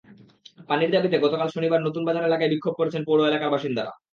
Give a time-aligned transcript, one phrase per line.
[0.69, 3.91] পানির দাবিতে গতকাল শনিবার নতুন বাজার এলাকায় বিক্ষোভ করেছেন পৌর এলাকার বাসিন্দারা।